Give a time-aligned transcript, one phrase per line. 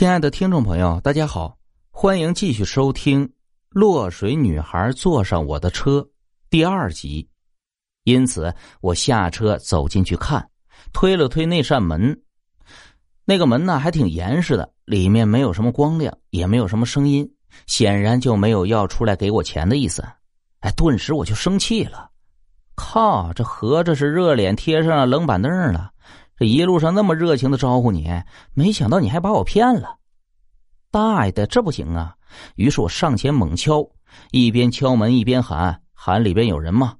[0.00, 1.58] 亲爱的听众朋友，大家好，
[1.90, 3.28] 欢迎继续收听
[3.68, 6.00] 《落水女孩坐上我的车》
[6.48, 7.28] 第二集。
[8.04, 8.50] 因此，
[8.80, 10.48] 我下车走进去看，
[10.94, 12.18] 推了推那扇门，
[13.26, 17.30] 那个门呢还挺严实的，里面没有什么光亮，也没有什么声音，
[17.66, 20.02] 显然就没有要出来给我钱的意思。
[20.60, 22.08] 哎，顿时我就生气了，
[22.74, 25.90] 靠，这合着是热脸贴上了冷板凳了。
[26.40, 28.10] 这一路上那么热情的招呼你，
[28.54, 29.98] 没想到你还把我骗了，
[30.90, 32.16] 大爷的，这不行啊！
[32.54, 33.86] 于是我上前猛敲，
[34.30, 36.96] 一边敲门一边喊：“喊里边有人吗？”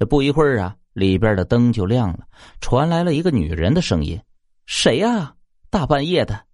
[0.00, 2.26] 这不一会儿啊，里边的灯就亮了，
[2.60, 4.20] 传来了一个女人的声音
[4.66, 5.36] ：“谁呀？
[5.70, 6.46] 大半夜的！”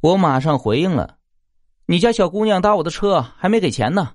[0.00, 1.18] 我马上回应了
[1.84, 4.14] ：“你家小姑娘搭我的车，还没给钱呢。”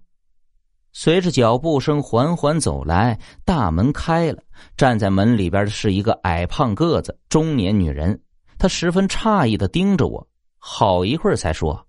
[0.91, 4.41] 随着脚步声缓缓走来，大门开了，
[4.75, 8.19] 站在门里边的是一个矮胖个子中年女人。
[8.57, 11.87] 她十分诧异的盯着我，好一会儿才说：“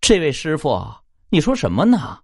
[0.00, 0.82] 这位师傅，
[1.28, 2.18] 你说什么呢？”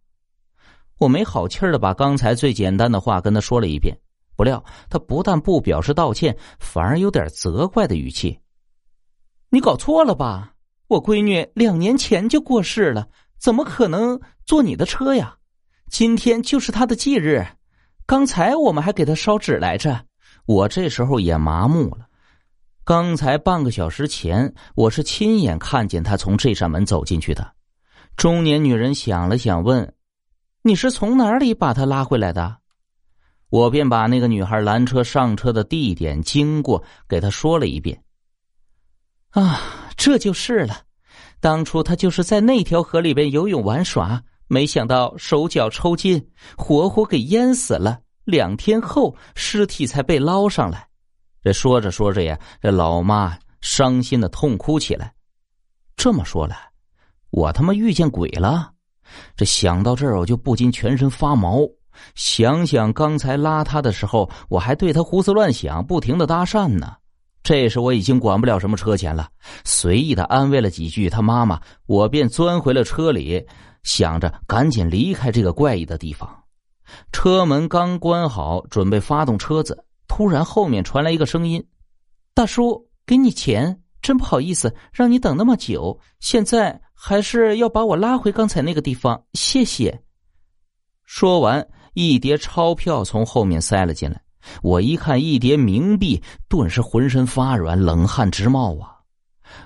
[0.98, 3.96] 我没好气的把刚才最简单的话跟他说了一遍，
[4.36, 8.38] 不料他不但不表示道歉，反而有点责怪的语气
[9.50, 10.54] ：“你搞错了吧？
[10.88, 15.36] 我闺女两年前就过世了，怎么可能坐你的车呀？”
[15.90, 17.44] 今天就是他的忌日，
[18.06, 20.06] 刚才我们还给他烧纸来着。
[20.46, 22.06] 我这时候也麻木了。
[22.84, 27.54] 刚才半个小时前，我是亲眼看见他从这扇门走进去的。
[28.16, 29.92] 中年女人想了想，问
[30.62, 32.58] ：“你是从哪里把他拉回来的？”
[33.50, 38.00] 我便把那个女孩拦车上车的地点、经过给她说了一遍。
[39.30, 39.60] 啊，
[39.96, 40.82] 这就是了。
[41.40, 44.22] 当初他就是在那条河里边游泳玩耍。
[44.52, 46.20] 没想到手脚抽筋，
[46.56, 48.00] 活活给淹死了。
[48.24, 50.88] 两天后，尸体才被捞上来。
[51.40, 55.14] 这说着说着呀，这老妈伤心的痛哭起来。
[55.94, 56.56] 这么说来，
[57.30, 58.72] 我他妈遇见鬼了！
[59.36, 61.60] 这想到这儿，我就不禁全身发毛。
[62.16, 66.96] 想想刚才拉他的时候，我还对他胡思乱想，不停的搭讪呢。
[67.50, 69.28] 这时我已经管不了什么车钱了，
[69.64, 73.44] 随意的安慰了几句他妈妈，我便钻回了车里。
[73.82, 76.44] 想着赶紧离开这个怪异的地方，
[77.10, 81.66] 车门刚关好，准备发动车子，突然后面传来一个声音
[82.34, 90.00] ：“大叔，给你钱，真不好意思让你等那么久，现在还是要把我拉回刚才那个地方，谢谢。”
[91.04, 94.22] 说完，一叠钞票从后面塞了进来，
[94.62, 98.96] 我一看一叠冥币，顿时浑身发软，冷汗直冒啊！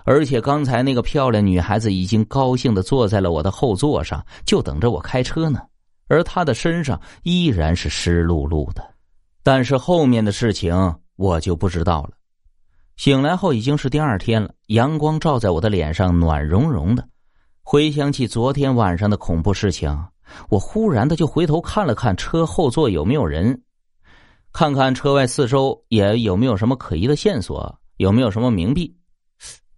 [0.04, 5.60] 而且刚才那个漂亮女孩子已经高兴的坐在了我的后座上，就等着我开车呢。
[6.08, 8.82] 而她的身上依然是湿漉漉的。
[9.42, 10.74] 但是后面的事情
[11.16, 12.10] 我就不知道了。
[12.96, 17.06] 醒来后已经是第二天了，阳光照在我的脸上，暖融融的。
[17.62, 19.90] 回想起昨天晚上的恐怖事情，
[20.48, 23.60] 我忽然的就回头看了看车后座有没有人，
[24.54, 28.96] 看看车外四周也有没有什么可疑的线索，有没有什么冥币。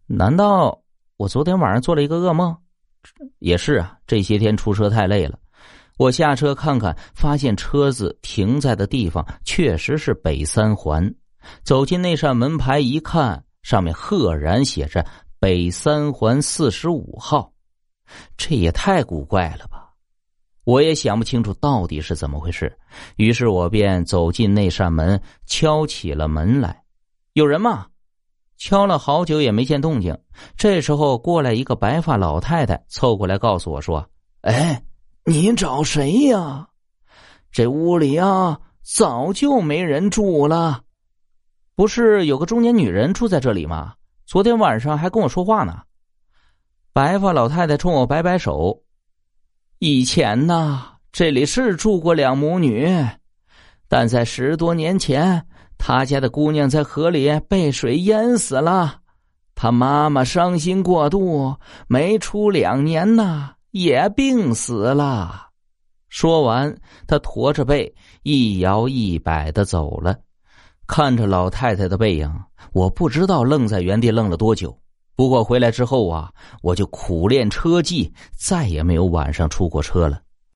[0.07, 0.83] 难道
[1.17, 2.55] 我昨天晚上做了一个噩梦？
[3.39, 5.39] 也是啊，这些天出车太累了。
[5.97, 11.11] 我下车看看，发现车子停在的地方确实是北三环。
[11.63, 15.03] 走进那扇门牌一看，上面赫然写着
[15.41, 17.51] “北三环四十五号”，
[18.37, 19.86] 这也太古怪了吧！
[20.67, 22.77] 我也想不清楚到底是怎么回事。
[23.15, 26.83] 于是我便走进那扇门，敲起了门来
[27.35, 27.87] ：“有人吗？”
[28.59, 30.19] 敲了好久也没见动静，
[30.57, 34.05] 这时候过来一个白发老太太，凑过来告诉我说
[34.43, 34.83] ：“哎，
[35.25, 36.67] 你找谁呀？
[37.53, 40.83] 这屋里啊，早就没人住了。
[41.77, 43.95] 不是有个中年女人住在这里吗？
[44.25, 45.83] 昨天晚上还跟我说话呢。”
[46.93, 48.83] 白发老太太冲我摆摆手
[49.79, 50.83] ：“以前呢，
[51.13, 52.89] 这里是住过两母女，
[53.89, 55.47] 但在十多年前。”
[55.79, 59.01] 他家的姑娘在河里被水淹死了，
[59.55, 61.55] 他妈妈伤心过度，
[61.87, 65.49] 没出两年呢，也病死了。
[66.09, 66.75] 说完，
[67.07, 70.17] 他驼着背，一摇一摆的走了。
[70.87, 72.33] 看着老太太的背影，
[72.73, 74.77] 我不知道愣在原地愣了多久。
[75.17, 76.31] 不过回来之后啊，
[76.63, 80.21] 我就苦练车技，再也没有晚上出过车了。